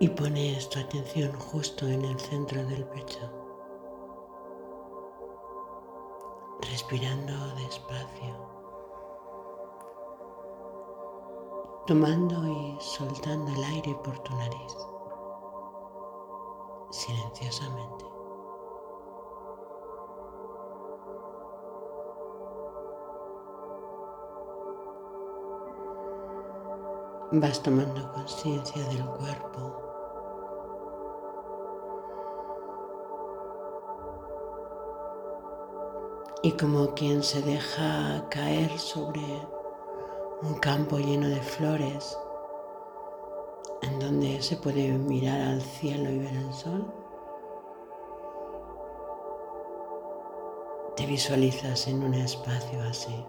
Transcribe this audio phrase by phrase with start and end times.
[0.00, 3.18] y pones tu atención justo en el centro del pecho,
[6.70, 8.36] respirando despacio,
[11.86, 14.76] tomando y soltando el aire por tu nariz,
[16.90, 18.04] silenciosamente.
[27.32, 29.87] Vas tomando conciencia del cuerpo
[36.42, 39.22] y como quien se deja caer sobre
[40.42, 42.16] un campo lleno de flores
[43.82, 46.92] en donde se puede mirar al cielo y ver el sol.
[50.96, 53.24] Te visualizas en un espacio así.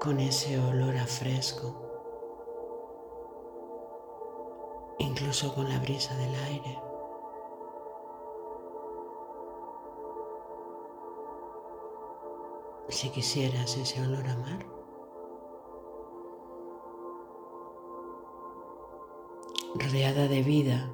[0.00, 1.89] Con ese olor a fresco.
[5.20, 6.78] Incluso con la brisa del aire.
[12.88, 14.66] Si quisieras ese olor a mar,
[19.74, 20.90] rodeada de vida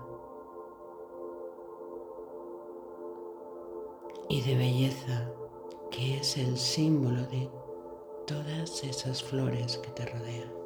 [4.28, 5.30] y de belleza,
[5.92, 7.48] que es el símbolo de
[8.26, 10.65] todas esas flores que te rodean.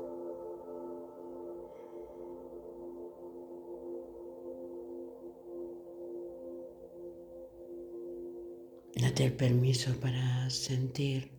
[8.96, 11.30] Date el permiso para sentir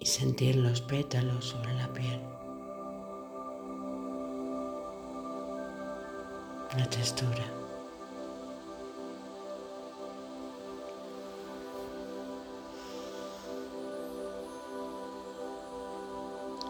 [0.00, 2.20] y sentir los pétalos sobre la piel.
[6.76, 7.44] La textura.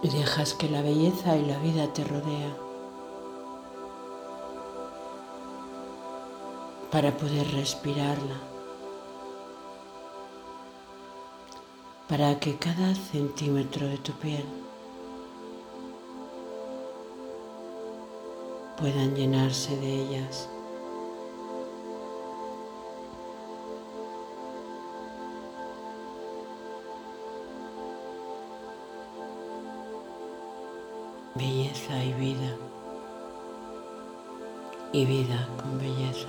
[0.02, 2.67] Y dejas que la belleza y la vida te rodea.
[6.90, 8.40] Para poder respirarla,
[12.08, 14.44] para que cada centímetro de tu piel
[18.78, 20.48] puedan llenarse de ellas.
[31.34, 32.56] Belleza y vida,
[34.92, 36.28] y vida con belleza.